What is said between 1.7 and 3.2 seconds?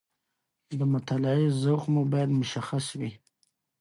مو باید مشخص وي.